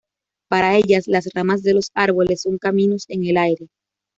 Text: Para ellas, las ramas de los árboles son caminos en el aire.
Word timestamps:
Para 0.49 0.75
ellas, 0.77 1.05
las 1.07 1.29
ramas 1.35 1.61
de 1.61 1.75
los 1.75 1.91
árboles 1.93 2.41
son 2.41 2.57
caminos 2.57 3.05
en 3.07 3.23
el 3.23 3.37
aire. 3.37 3.67